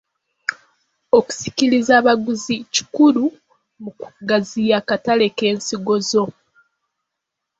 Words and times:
Okusikiriza 1.17 1.91
abaguzi 2.01 2.55
kikulu 2.73 3.23
mu 3.81 3.91
kugaziya 3.99 4.75
akatale 4.81 5.25
k’ensigo 5.37 5.95
zo. 6.09 6.23